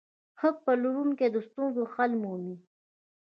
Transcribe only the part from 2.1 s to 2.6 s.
مومي.